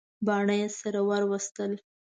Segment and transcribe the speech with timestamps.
[0.25, 1.71] باڼه یې سره ور وستل.